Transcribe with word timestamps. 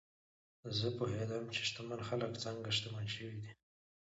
زه 0.77 0.87
پوهېدم 0.97 1.43
چې 1.53 1.61
شتمن 1.67 2.01
خلک 2.09 2.31
څنګه 2.43 2.69
شتمن 2.77 3.05
شوي 3.15 3.37
دي. 3.43 3.51